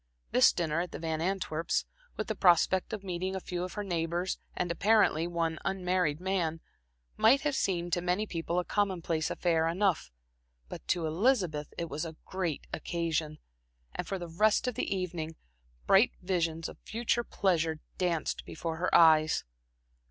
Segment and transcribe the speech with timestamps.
[0.31, 1.85] This dinner at the Van Antwerps',
[2.17, 6.59] with the prospect of meeting a few of her neighbors and apparently, one unmarried man,
[7.17, 10.09] might have seemed to many people a commonplace affair enough;
[10.67, 13.37] but to Elizabeth it was a great occasion,
[13.93, 15.35] and for the rest of the evening,
[15.85, 19.43] bright visions of future pleasure danced before her eyes.